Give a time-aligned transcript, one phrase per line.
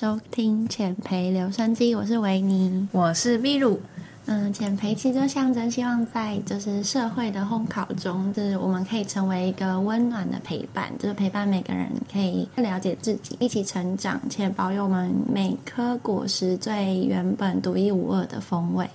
[0.00, 3.80] 收听浅培留声机，我是维尼，我是秘鲁。
[4.26, 18.88] 嗯，浅培其实就象征希望在就是社会的烘烤中，就是我们可以成为一个温暖的陪伴，就是陪伴每个人可以了解自己，一起成长，且保有我们每颗果实最原本独一无二的风味。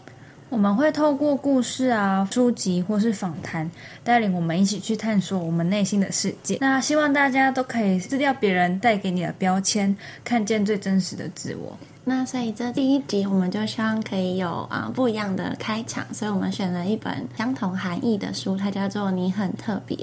[0.54, 3.70] 我们会透过故事啊、书籍或是访谈，
[4.04, 6.60] 带领我们一起去探索我们内心的世界。
[6.61, 11.75] 那希望大家都可以撕掉别人带给你的标签，看见最真实的自我。
[12.04, 19.97] 那所以这第一集我们就希望可以有啊不一样的开场，所以我们选了一本相同含义的书，它叫做《你很特别》，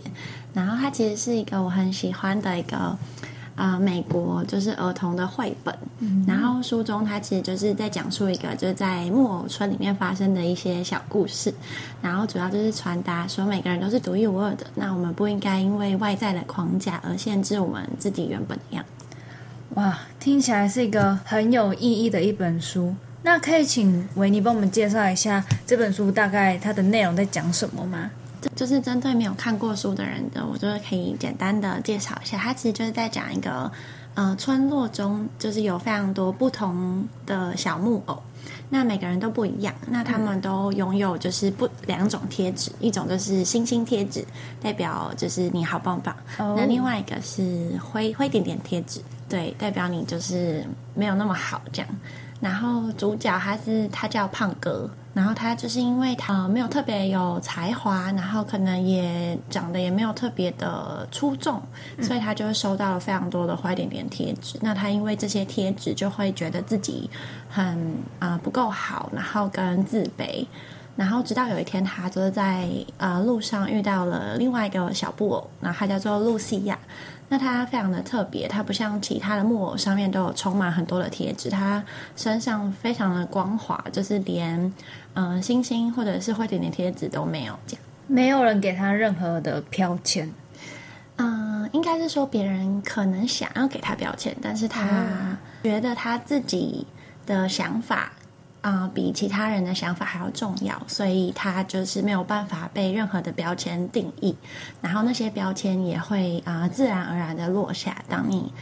[0.52, 2.98] 然后它其实是一个我很喜欢的一个。
[3.60, 5.76] 啊，美国就是儿童的绘本，
[6.26, 11.52] 然后书中它其实就是在讲述一个就是在木偶村里面发生的一些小故事，
[12.00, 19.04] 然后主要就是传达说每个人都是独一无二的，那我们不应该因为外在的框架而限制我们自己原本的样子。
[19.74, 22.94] 哇，听起来是一个很有意义的一本书。
[23.22, 28.10] 那可以请维尼帮我们介绍一下这本书大概它的内容在讲什么吗？
[28.54, 32.38] 就是针对没有看过书的人的，我就是可以简单的介绍一下。
[32.38, 33.70] 它其实就是在讲一个，
[34.14, 38.22] 呃，村落中就是有非常多不同的小木偶，
[38.68, 44.24] 那每个人都不一样，那他们都拥有就是不两种贴纸，一种就是星星贴纸，
[44.60, 51.88] 代表就是你好棒棒；那另外一个是灰灰点点贴纸，对，代表你就是没有那么好这样。
[52.40, 54.90] 然后主角他是他叫胖哥。
[55.12, 61.60] 然后他就是因为他没有特别有才华，然后可能也长得也没有特别的出众，
[62.00, 64.56] 所以他就会收到了非常多的坏点点贴纸。
[64.62, 67.10] 那他因为这些贴纸，就会觉得自己
[67.48, 70.46] 很啊不够好，然后跟自卑。
[70.94, 76.78] 然后直到有一天，他就是在呃路上遇到了另外一个小布偶，然后他叫做露西亚。
[77.32, 81.82] 那它非常的特别，它不像其他的木偶上面都有充满很多的贴纸，它
[82.16, 84.72] 身上非常的光滑，就是连
[85.14, 90.28] 嗯星星或者是会点点贴纸都没有，这样没有人给他任何的标签。
[91.18, 95.06] 嗯，应该是说别人可能想要给他标签，但是他
[95.62, 96.84] 觉得他自己
[97.24, 98.10] 的想法。
[98.60, 104.36] 啊，比其他人的想法还要重要，所以他就是没有办法被任何的标签定义，
[104.80, 107.96] 然后那些标签也会啊自然而然的落下。
[108.08, 108.52] 当你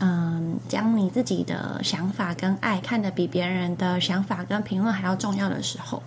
[0.00, 6.02] 嗯将你自己的想法跟爱看得比别人的想法跟评论还要重要的时候。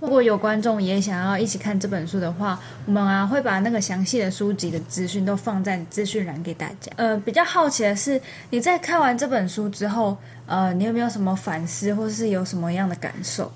[0.00, 6.92] 如果有观众也想要一起看这本书的话，我们啊会把那个详细的书籍的资讯都放在资讯栏给大家。
[6.96, 8.20] 呃，比较好奇的是，
[8.50, 10.14] 你在看完这本书之后，
[10.46, 13.50] 呃，你有没有什么反思，或是有什么样的感受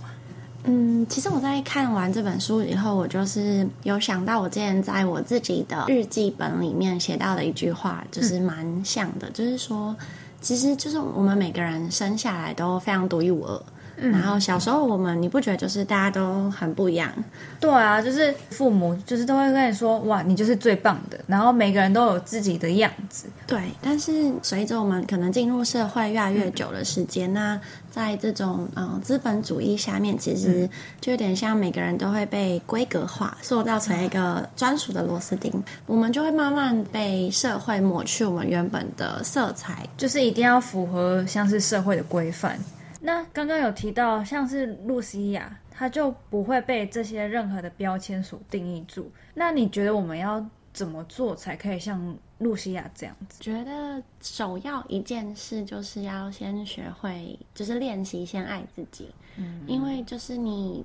[0.64, 9.94] 嗯，其实我在看完这本书以后，我就是有想到我之前在我自己的日记本里面写到的一句话，就是蛮像的，就是说，
[10.40, 13.62] 其实就是我们每个人生下来都非常独一无二。
[14.00, 17.12] 然后小时候我们，你不觉得就是大家都很不一样？
[17.58, 21.18] 对啊，就是父母就是都会跟你说，哇，你就是最棒的。
[21.26, 23.26] 然后每个人都有自己的样子。
[23.46, 27.60] 对，但是随着我们可能进入社会越来越久的时间，那
[27.90, 30.68] 在这种嗯资本主义下面，其实
[31.00, 35.52] 就有点像每个人都会被规格化，塑造成一个专属的螺丝钉。
[35.86, 42.58] 我们就会慢慢被社会抹去我们原本的色彩，就是一定要符合像是社会的规范。
[43.00, 49.10] 那刚刚有提到，像是露西亚，她就不会被这些任何的标签所定义住。
[49.34, 53.42] 那你觉得我们要怎么做才可以像露西亚这样子？
[53.42, 59.10] 觉得首要一件事就是要先学会，就是练习先爱自己。
[59.36, 60.84] 嗯，因为就是你，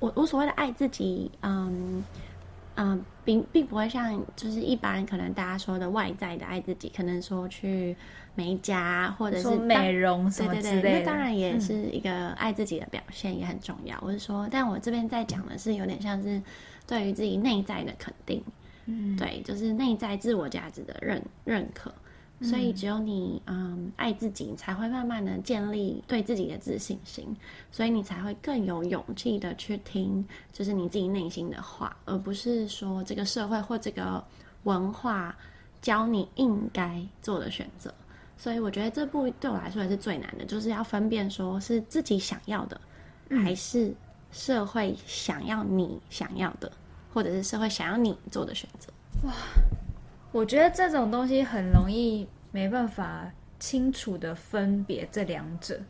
[0.00, 2.02] 我我所谓的爱自己，嗯。
[2.76, 7.96] 嗯，并并不会像就是一般可能大家说的外在的爱自己，可能说去
[8.34, 13.96] 美甲或者是美容什么之类，那当然也是一个爱自己的表现，也很重要。
[14.02, 16.42] 我是说，但我这边在讲的是有点像是
[16.86, 18.42] 对于自己内在的肯定，
[18.86, 21.94] 嗯，对，就是内在自我价值的认认可。
[22.42, 27.34] 所以，只有你嗯爱自己，你才会慢慢的建立对自己的自信心，
[27.70, 30.22] 所以你才会更有勇气的去听，
[30.52, 34.22] 就是你自己内心的话，而不是说这个社会或这个
[34.64, 35.34] 文化
[35.80, 37.94] 教你应该做的选择。
[38.36, 42.78] 所以，我觉得这部对我来说也是最难的，就是要分辨说是自己想要的，
[43.30, 43.94] 还是
[44.32, 46.70] 社会想要你想要的，
[47.12, 48.92] 或者是社会想要你做的选择。
[49.22, 49.32] 哇。
[50.34, 55.80] 我觉得这种东西很容易没办法清楚的分别这两者，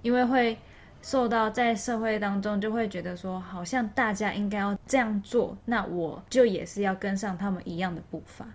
[0.00, 0.56] 因为会
[1.02, 8.46] 受到在社会当中就会觉得说，好像大家应该要这样做，那我就也是要跟上他们一样的步伐。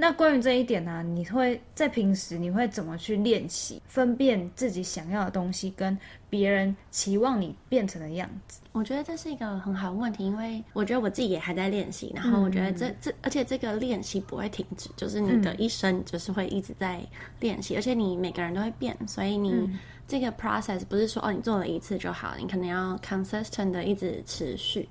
[0.00, 5.96] 那关于这一点呢、你会在平时你会怎么去练习分辨自己想要的东西跟
[6.30, 8.62] 别人期望你变成的样子？
[8.72, 16.98] 我觉得这是一个很好的问题，因为我觉得我自己也还在练习，然后我觉得这、这，而且这个练习不会停止，就是你的一生就是会一直在
[17.40, 19.68] 练习，而且你每个人都会变，所以你
[20.08, 24.88] 这个 process 不是说哦你做了一次就好，你可能要 consistent 的一直持续。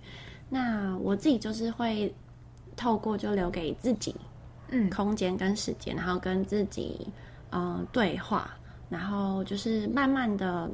[0.50, 2.14] 那我自己就是会
[2.76, 4.16] 透过就留给自己
[4.72, 4.90] 嗯。
[4.90, 7.08] 空间跟时间，然后跟自己
[7.50, 8.50] 呃对话，
[8.90, 10.70] 然后就是慢慢的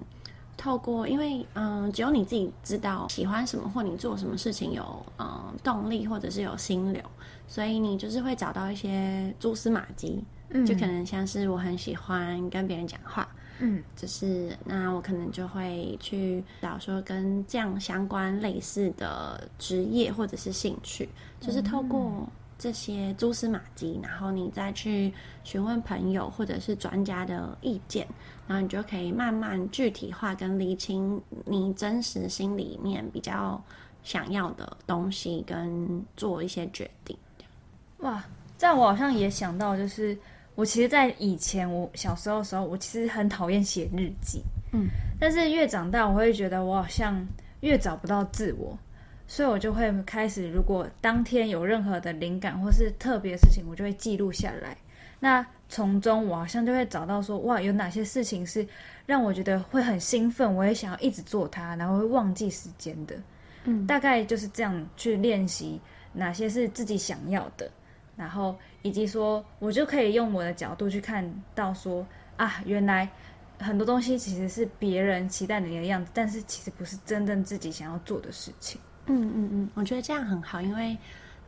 [0.57, 7.01] 透过，因为嗯、呃只有你自己知道喜欢什么，或你做什么事情有呃动力，或者是有心流，
[7.47, 10.65] 所以你就是会找到一些蛛丝马迹，嗯。
[10.65, 13.27] 就可能像是我很喜欢跟别人讲话，
[13.59, 13.83] 嗯。
[13.95, 21.09] 就是那我可能就会去找说跟这样相关类似的职业或者是兴趣，
[21.41, 22.27] 就是透过
[22.57, 25.13] 这些蛛丝马迹，然后你再去
[25.43, 28.07] 询问朋友或者是专家的意见，
[28.47, 33.61] 然后你就可以慢慢具体化跟厘清你真实心里面比较
[34.03, 37.17] 想要的东西，跟做一些决定。
[37.99, 38.23] 哇，
[38.57, 40.17] 这样我好像也想到，就是
[40.55, 44.41] 我其实，在以前我小时候的时候，我其实很讨厌写日记，
[44.71, 44.87] 嗯，
[45.19, 47.25] 但是越长大，我会觉得我好像
[47.61, 48.77] 越找不到自我，
[49.27, 54.77] 所以我就会开始，如果当天有任何的灵感或是特别的事情，我就会记录下来。
[55.19, 58.67] 那从中，我好像就会找到说，哇，有哪些事情是
[59.05, 63.15] 让我觉得会很兴奋，我也想要一直做它，然后会忘记时间的。
[63.63, 65.81] 嗯大概就是这样去练习
[66.13, 67.67] 哪些是自己想要的，
[68.15, 72.05] 然后以及说我就可以用我的角度去看到说
[72.37, 73.09] 啊，原来
[73.57, 78.79] 很多东西其实是别人期待你的样子，但是其实不是真正自己想要做的事情。
[79.07, 80.97] 嗯嗯嗯，我觉得这样很好，因为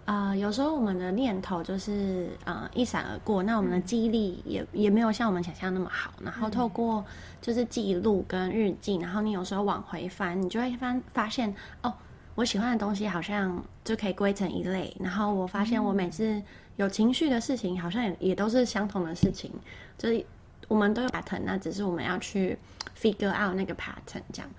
[0.05, 6.13] 呃，有时候我们的念头就是呃一闪而过，那我们的记忆力也、也没有像我们想象那么好。
[6.23, 7.03] 然后透过
[7.41, 11.93] 就是记录跟日记，然后你有时候往回翻，你就会翻发现哦，
[12.35, 14.95] 我喜欢的东西好像就可以归成一类。
[14.99, 16.41] 然后我发现我每次
[16.77, 19.51] 有情绪的事情，好像也也都是相同的事情，
[19.97, 20.25] 就是
[20.69, 22.57] 我们都有 pattern，那只是我们要去
[22.97, 24.49] figure out 那个 pattern 这样。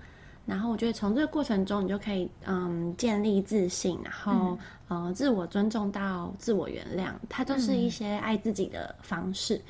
[0.49, 4.57] 然后我觉得从这个过程中，你就可以嗯建立自信，然后、
[4.87, 9.61] 呃自我尊重到自我原谅，它都是一些爱自己的方式。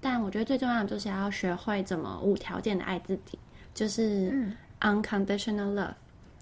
[0.00, 3.36] 但我觉得最重要的就是要学会怎么无条件的爱自己，
[3.74, 5.94] 就是嗯 unconditional love，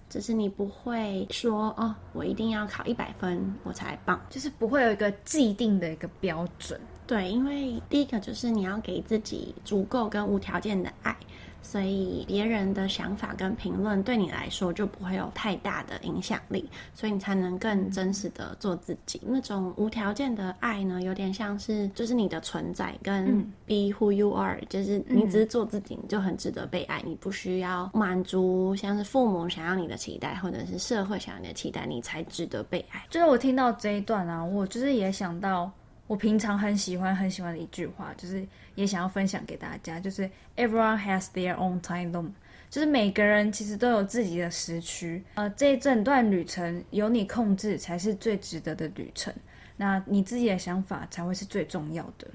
[0.07, 4.21] 就是你不会说哦，我一定要考一百分我才棒。
[4.29, 6.79] 就是不会有一个既定的一个标准。
[7.07, 11.15] 对，因为第一个就是你要给自己足够跟无条件的爱，
[11.61, 19.21] 所以别人的想法跟评论对你来说就不会有太大的影响力，所以你才能更真实的做自己。
[19.25, 33.05] 那种无条件的爱呢，有点像是就是你的存在跟嗯 be who you are，、就是你只是做自己，你就很值得被爱，你不需要满足像是父母想要你的期待，或者是社会想要你的期待，你才值得被爱。
[33.09, 35.71] 就是我听到这一段啊，我就是也想到
[36.07, 42.31] 我平常很喜欢很喜欢的一句话，就是也想要分享给大家，就是 Everyone has their own time zone，
[42.69, 49.33] 就是每个人其实都有自己的时区，呃，这一整段旅程由你控制才是最值得的旅程，
[49.75, 52.27] 那你自己的想法才会是最重要的。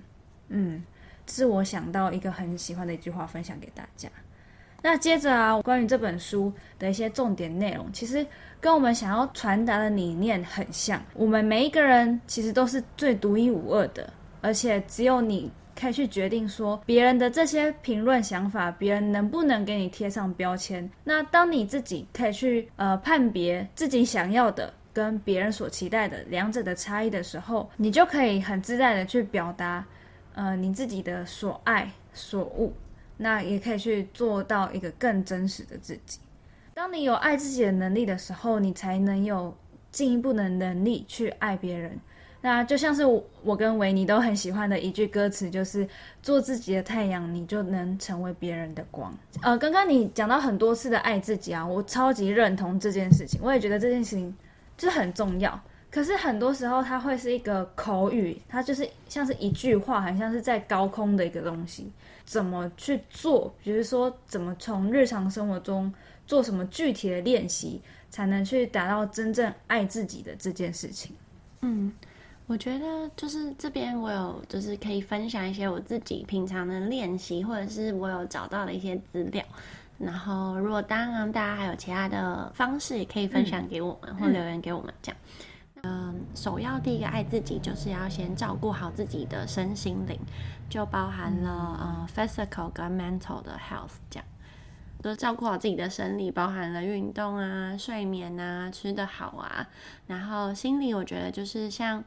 [0.49, 0.85] 嗯，
[1.25, 4.09] 这是我想到一个很喜欢的一句话，分享给大家。
[4.83, 8.27] 那接着啊，关于这本书的一些重点内容，其实
[8.61, 11.01] 跟我们想要传达的理念很像。
[11.15, 20.91] 我们每一个人其实都是最独一无二的，而且只有你可以去决定说别人的这些评论想法，别人能不能给你贴上标签。
[21.05, 24.75] 那当你自己可以去呃判别自己想要的。
[24.95, 29.83] 跟别人所期待的两者的差异的时候，你就可以很自在的去表达，
[30.35, 32.71] 呃，你自己的所爱所恶，
[33.23, 36.19] 那也可以去做到一个更真实的自己。
[36.75, 39.57] 当你有爱自己的能力的时候，你才能有
[39.91, 41.99] 进一步的能力去爱别人。
[42.45, 43.05] 那就像是
[43.45, 45.89] 我跟维尼都很喜欢的一句歌词，就是
[46.21, 49.17] “做自己的太阳，你就能成为别人的光”。
[49.43, 54.37] 呃，刚刚你讲到很多次的爱自己啊，我超级认同这件事情，我也觉得这件事情
[54.77, 55.63] 就是很重要。
[55.93, 61.93] 可是很多时候它会是一个口语，它就是像是一句话，很像是在高空的一个东西。
[62.25, 63.53] 怎么去做？
[63.63, 65.93] 比如说，怎么从日常生活中
[66.27, 71.15] 做什么具体的练习，才能去达到真正爱自己的这件事情？
[71.61, 71.93] 嗯，
[72.47, 79.45] 我觉得就是这边我有就是可以分享一些我自己平常的练习，或者是我有找到的一些资料。
[79.99, 85.21] 然后，如果当然大家还有其他的方式，也可以分享给我们、或留言给我们这样。
[85.21, 85.52] 那
[85.83, 90.17] 嗯，首要第一个爱自己，就是要先照顾好自己的身心灵，
[90.69, 94.27] 就包含了呃 physical 跟 mental 的 health 这样。
[95.03, 99.69] 都照顾好自己的生理，包含了运动啊、睡眠啊、吃得好啊，
[100.07, 102.05] 然后心理，我觉得就是像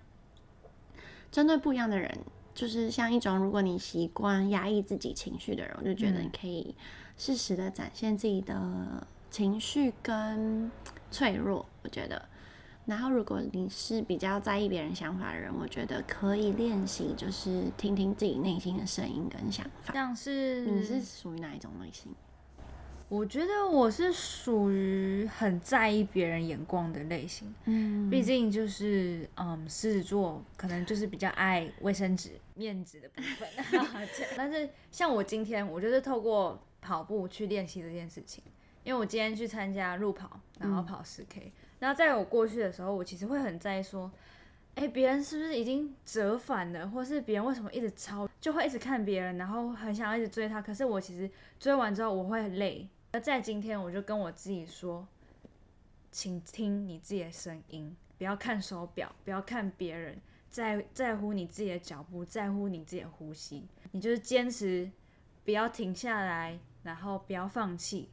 [1.30, 2.18] 针对不一样的人，
[2.54, 6.74] 就是像一种如果你习惯压抑自己情绪的人，我就觉得你可以
[7.18, 10.72] 适时的展现自己的情绪跟
[11.12, 12.30] 脆弱，我觉得。
[12.86, 19.94] 然后如果你是比较在意别人想法的人，我觉得可以练习，就是听听自己内心的声音跟想法。
[19.94, 22.14] 像是你是属于哪一种类型？
[23.08, 33.48] 我觉得我是属于很在意别人眼光的类型，嗯，毕竟就是嗯，狮子座可能就是比较爱卫生纸、面子的部分。
[34.36, 38.44] 但是像我今天，我就是透过跑步去练习这件事情，
[38.84, 44.12] 因为我今天去参加路跑，然后跑十 K，然后在我过去的时候，我其实会很在意说，
[44.76, 50.62] 哎，别人是不是已经折返了，或是别人为什么一直超，就会一直看别人，然后很想要一直追他。
[50.62, 51.30] 可是我其实
[51.60, 52.88] 追完之后，我会很累。
[53.12, 55.08] 而在今天，我就跟我自己说，
[56.12, 60.18] 请听你自己的声音，不要看手表，不要看别人，
[60.50, 63.66] 在在乎你自己的脚步，在乎你自己的呼吸。
[63.92, 64.92] 你就是坚持，
[65.46, 68.10] 不要停下来，然后不要放弃。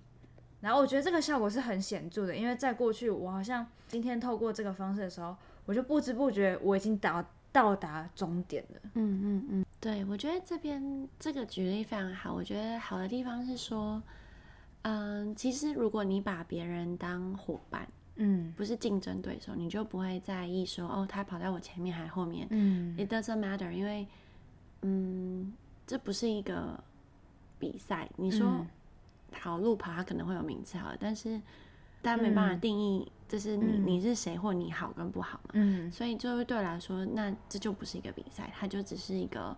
[0.62, 8.80] 然后我觉得这个效果是很显著的，因为在过去，我好像今天透过这个方式的时候，我就不知不觉我已经达到达终点了。
[8.94, 12.32] 嗯嗯嗯，对，我觉得这边这个举例非常好。
[12.32, 14.02] 我觉得好的地方是说。
[14.84, 24.04] 嗯，其实如果你把别人当伙伴，嗯，不是竞争对手，你就不会在意说哦，他跑在我前面还后面，嗯，it doesn't matter，因为，
[24.80, 25.52] 嗯，
[25.86, 26.82] 这不是一个
[27.60, 28.10] 比赛。
[28.16, 28.66] 你说
[29.32, 31.40] 跑路跑，他可能会有名次好，但是
[32.00, 39.56] 大家没办法定义就是你你是谁或你好跟不好嘛，嗯，所以就会对我来说，那这就不是一个比赛，它就只是一个。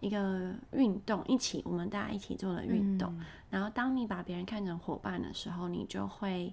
[0.00, 3.18] 一个运动，一起我们大家一起做的运动。
[3.48, 6.52] 然后，当你把别人看成伙伴的时候，你就会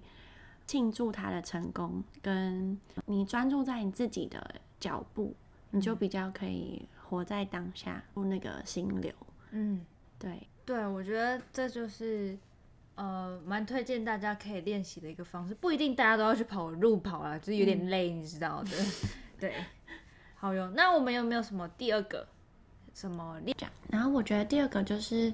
[0.65, 2.01] 庆祝他的成功。
[2.21, 5.35] 跟你专注在你自己的脚步，
[5.71, 9.13] 你就比较可以活在当下，入那个心流。
[9.49, 9.85] 嗯，
[10.17, 12.37] 对对，我觉得这就是
[13.01, 15.55] 呃，蛮推荐大家可以练习的一个方式。
[15.55, 18.69] 不一定大家都要去跑路跑啊，就是有点累，你知道的。
[19.39, 19.55] 对，
[20.35, 20.69] 好哟。
[20.75, 22.27] 那我们有没有什么第二个？
[22.93, 23.71] 什么力量？
[23.89, 25.33] 然后我觉得第二个就是，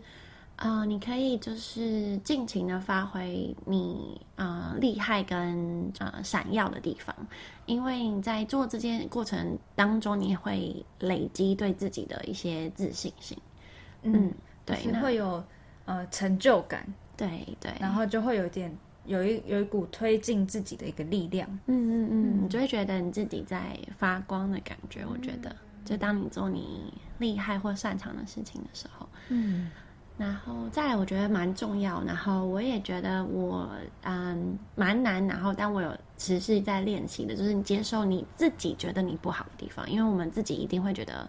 [0.55, 7.13] 呃，你可以就是尽情的发挥你呃厉害跟呃闪耀的地方，
[7.65, 13.37] 因为你在做这件过程当中，你会累积对自己的一些自信心。
[14.03, 14.33] 嗯，
[14.65, 15.43] 对，会有
[15.83, 18.71] 呃成就感，对对，然后就会有点
[19.05, 21.49] 有一有一股推进自己的一个力量。
[21.65, 25.05] 嗯嗯嗯，你就会觉得你自己在发光的感觉。
[25.05, 25.53] 我觉得。
[25.83, 29.71] 就当你做你厉害或擅长的事情的时候，嗯，
[30.17, 32.03] 然后再来，我觉得蛮重要。
[32.03, 33.69] 然后我也觉得我
[34.03, 35.25] 嗯蛮难。
[35.25, 41.25] 然后，但我有持续在练习的，就是你接受你自己觉得你不好的地方，因为我们自己一定会觉得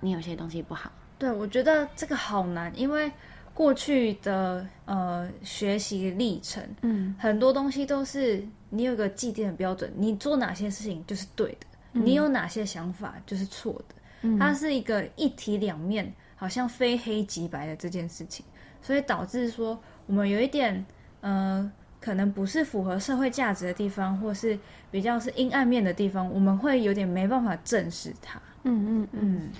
[0.00, 0.92] 你有些东西不好。
[1.18, 3.10] 对，我觉得这个好难，因为
[3.58, 11.66] 过去的呃学习历程，嗯，很多东西都是你有个既定的标准，你做哪些事情就是对的。
[11.90, 14.38] 你有哪些想法就是错的？
[14.38, 18.46] 它是一个一体两面，好像非黑即白的这件事情，
[18.80, 20.86] 所以导致说我们有一点，
[21.20, 21.68] 呃，
[22.00, 24.56] 可能不是符合社会价值的地方，或是
[24.88, 28.40] 比较是阴暗面的地方，我们会有点没办法正视它。
[28.62, 29.50] 嗯嗯嗯。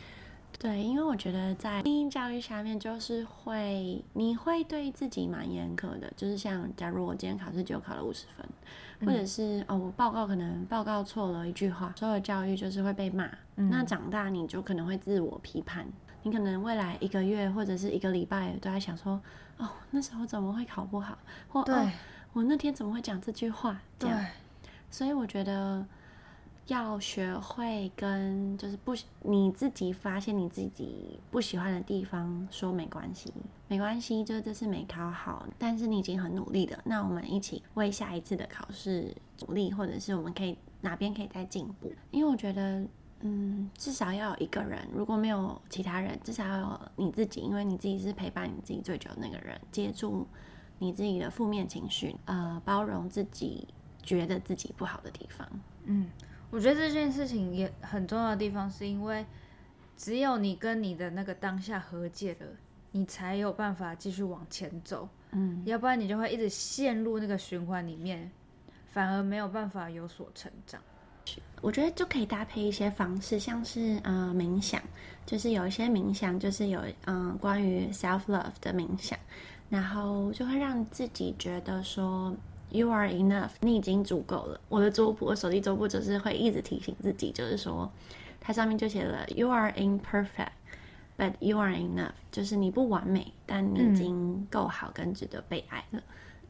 [0.58, 13.30] 对，因为我觉得在精英教育下面，就是会你会对自己蛮严苛的，就是像假如我今天考试只有考了五十分，或者是哦我报告可能报告错了一句话，所有教育就是会被骂。
[13.54, 15.86] 那长大你就可能会自我批判，
[16.24, 19.20] 你可能未来一个月或者是一个礼拜都在想说，
[19.58, 21.16] 哦那时候怎么会考不好，
[21.48, 21.88] 或哦
[22.32, 23.80] 我那天怎么会讲这句话？
[23.96, 24.26] 这样，
[24.90, 25.86] 所以我觉得。
[26.68, 33.32] 要学会跟就是不你自己发现你自己不喜欢的地方说没关系，
[33.68, 36.78] 没关系，就是这次没考好，但是你已经很努力了。
[36.84, 41.90] 那我们一起为下一次的考试努力，或者是我们可以哪边可以再进步？
[42.10, 42.86] 因为我觉得，
[43.20, 50.26] 嗯，至少要有一个人，如果没有其他人，至少要有你自己，因为你自己是陪伴你自己最久的那个人，接住
[50.78, 53.66] 你自己的负面情绪，呃，包容自己
[54.02, 55.48] 觉得自己不好的地方，
[55.84, 56.06] 嗯。
[56.50, 59.24] 我觉得这件事情也很重要的地方，是因为
[59.96, 62.46] 只有你跟你的那个当下和解了，
[62.92, 65.08] 你才有办法继续往前走。
[65.32, 68.30] 嗯，要不然你就会一直陷入那个循环里面，
[68.86, 70.80] 反而没有办法有所成长。
[71.60, 74.80] 我觉得就可以搭配一些方式，像是呃冥想，
[75.26, 79.18] 就是有一些冥想就是有嗯、关于 self love 的冥想，
[79.68, 82.34] 然后就会让自己觉得说
[82.70, 84.60] you are enough，你已经足够了。
[84.68, 87.90] 我的桌布，我手机桌布就是会一直提醒自己，就是说
[88.40, 90.50] 它上面就写了 you are imperfect。
[91.16, 96.00] But you are enough，就是你不完美，但你已经够好跟值得被爱了。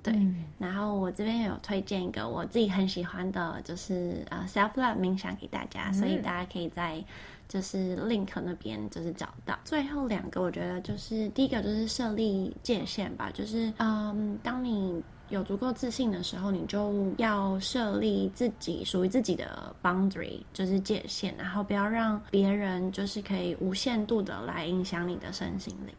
[0.02, 0.14] 对，
[0.58, 7.02] 然后我这边有推荐一个我自己很喜欢的，就是呃 self love 冥想给大家，所以大家可以在
[7.48, 9.58] 就是 link 那边就是找到。
[9.64, 25.94] 最后两个我觉得就是第一个就是设立界限吧，就是嗯，当你有足够自信的时候，你就要设立自己属于自己的 boundary，就是界限，然后不要让别人就是可以无限度的来影响你的身心灵。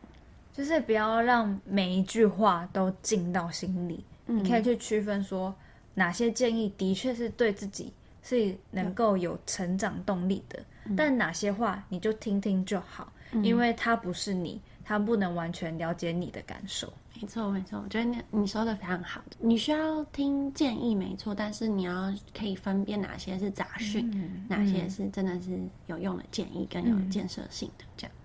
[0.52, 5.56] 就是不要让每一句话都进到心里，嗯你可以去区分说
[5.94, 10.60] 哪些建议的确是对自己是能够有成长动力的，
[10.98, 13.12] 但哪些话你就听听就好，
[13.44, 16.92] 因为它不是你，它不能完全了解你的感受。
[17.22, 19.22] 没错，没错，我觉得你你说的非常好。
[19.40, 24.10] 你需要听建议，没错，但是你要可以分辨哪些是杂讯，
[24.48, 28.16] 哪些是真的是有用的建议跟有建设性的这样。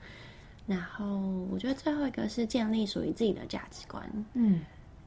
[0.66, 1.18] 然后
[1.50, 4.60] 我觉得最后一个是建立属于自己的价值观，嗯，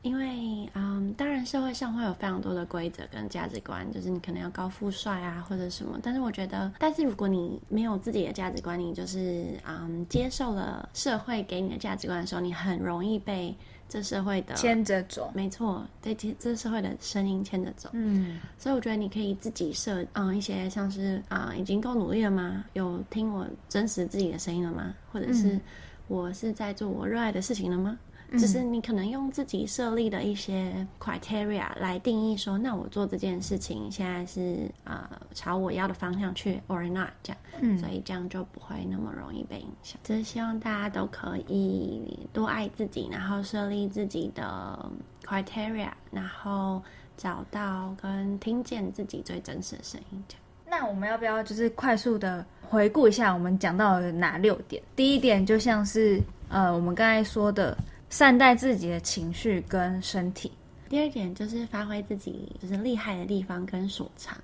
[0.03, 13.53] 因为嗯，当然社会上会有非常多的规则跟价值观，就是你可能要高富帅啊或者什么，但是我觉得，但是如果你没有自己的价值观，你就是嗯接受了社会给你的价值观的时候，你很容易被
[13.89, 15.31] 这社会的牵着走。
[15.33, 17.89] 没错，对这这社会的声音牵着走。
[17.93, 22.63] 嗯，所以我觉得你可以自己设嗯一些像是啊、已经够努力了吗？
[22.73, 24.93] 有听我真实自己的声音了吗？
[25.11, 25.59] 或者是
[26.07, 27.97] 我是在做我热爱的事情了吗？
[28.33, 39.97] 就是你可能用自己设立的一些 criteria 来定义说，那我做这件事情现在是呃朝我要的方向去 or not 这样，嗯所以这样就不会那么容易被影响。
[40.03, 44.91] 就是希望大家都可以多爱自己，然后设立自己的
[45.23, 46.81] criteria，然后
[47.15, 50.23] 找到跟听见自己最真实的声音。
[50.27, 54.83] 这样，那我们要不要就是快速的回顾一下我们讲到的哪六点？
[54.97, 57.77] 第一点就像是呃我们刚才说的，
[58.09, 60.51] 善待自己的情绪跟身体。
[60.89, 64.37] 第二点就是发挥自己就是厉害的地方跟所长，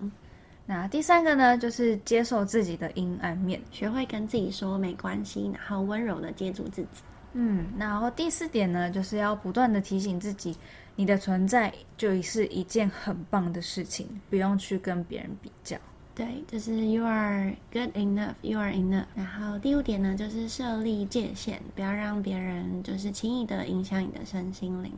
[0.66, 3.62] 那第三个呢，就是接受自己的阴暗面。
[3.72, 7.02] 学会跟自己说没关系，然后温柔的接住自己。
[7.32, 10.56] 嗯，然后第四点呢，就是要不断的提醒自己，
[10.96, 15.78] 你的存在就是一件很棒的事情，不用去跟别人比较。
[16.16, 19.06] 对，就是 you are good enough, you are enough。
[19.16, 24.92] 然后第五点呢，就是设立界限，不要让别人就是轻易的影响你的身心灵。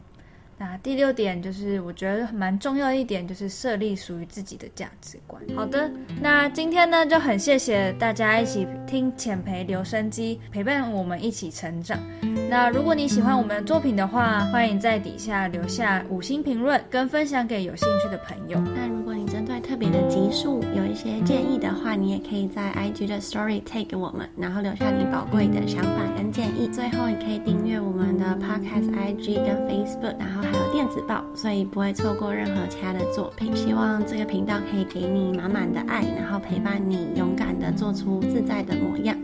[0.58, 5.41] 那第六点就是我觉得蛮重要一点，就是设立属于自己的价值观。
[5.56, 11.99] 好的，那今天呢就很谢谢大家一起听浅培留声机，陪伴我们一起成长。
[12.48, 18.60] 那如果你喜欢我们的作品的话，欢迎在底下留下五星评论，跟分享给有兴趣的朋友。
[18.76, 26.68] 那如果你针对特别的集数有一些建议的话，你也可以在 IG 的 Story tag 给我们，然后留下你宝贵的想法跟建议。
[26.68, 33.56] 最后，你可以订阅我们的 Podcast IG 跟 Facebook，然后还有电子报，所以不会错过任何其他的作品。
[33.56, 39.18] 希望这个频道可以给你满满的爱，然后陪伴你勇敢的做出自在的模样。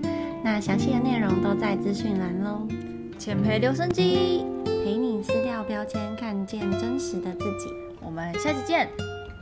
[0.43, 2.67] 那详细的内容都在资讯栏喽，
[3.21, 7.71] 浅培留声机，陪你撕掉标签，看见真实的自己。
[8.03, 8.89] 我们下期见，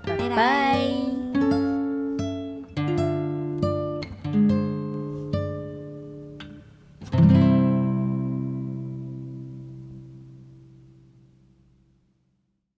[0.05, 0.27] 拜拜。
[0.27, 1.68] 拜拜。